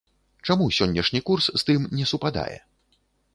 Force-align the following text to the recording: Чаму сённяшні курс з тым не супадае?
Чаму 0.53 0.65
сённяшні 0.77 1.21
курс 1.27 1.49
з 1.59 1.67
тым 1.67 1.85
не 1.99 2.09
супадае? 2.13 2.57